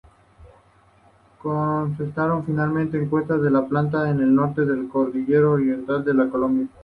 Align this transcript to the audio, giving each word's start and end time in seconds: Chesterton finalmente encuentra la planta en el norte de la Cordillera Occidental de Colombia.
Chesterton 1.95 2.43
finalmente 2.43 2.99
encuentra 2.99 3.37
la 3.37 3.67
planta 3.67 4.09
en 4.09 4.19
el 4.19 4.33
norte 4.33 4.65
de 4.65 4.75
la 4.75 4.89
Cordillera 4.89 5.51
Occidental 5.51 6.03
de 6.03 6.27
Colombia. 6.31 6.67